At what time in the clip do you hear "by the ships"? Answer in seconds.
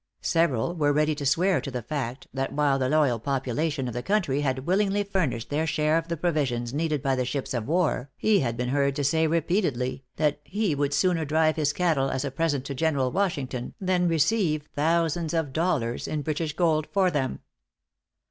7.03-7.53